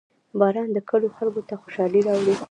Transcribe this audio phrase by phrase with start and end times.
[0.39, 2.35] •باران د کلیو خلکو ته خوشحالي راوړي.